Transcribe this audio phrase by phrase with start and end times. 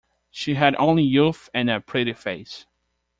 [0.31, 2.65] She had only youth and a pretty face.